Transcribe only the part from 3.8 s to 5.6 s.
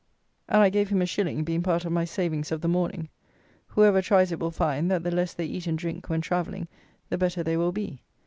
tries it will find, that the less they